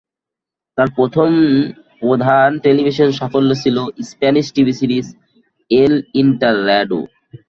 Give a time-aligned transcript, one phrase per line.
[0.77, 1.29] তার প্রথম
[2.01, 3.77] প্রধান টেলিভিশন সাফল্য ছিল
[4.09, 5.05] স্প্যানিশ টিভি সিরিজ
[5.71, 7.01] 'এল ইন্টাররাডো'।